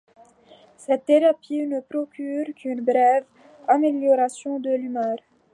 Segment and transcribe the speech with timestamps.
[0.77, 3.23] Cette thérapie ne procure qu’une brève
[3.67, 5.17] amélioration de l’humeur.